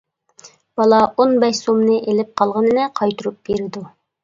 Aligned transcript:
بالا 0.79 1.01
ئون 1.17 1.35
بەش 1.43 1.61
سومنى 1.67 1.99
ئېلىپ 1.99 2.33
قالغىنىنى 2.43 2.89
قايتۇرۇپ 3.03 3.39
بېرىدۇ. 3.49 3.89